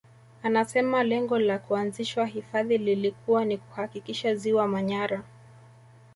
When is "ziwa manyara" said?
4.35-5.23